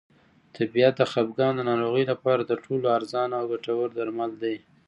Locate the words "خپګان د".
1.11-1.61